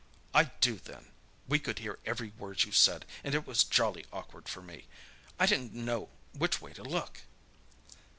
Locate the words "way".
6.59-6.73